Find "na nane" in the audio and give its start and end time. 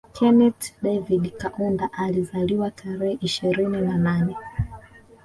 3.81-4.35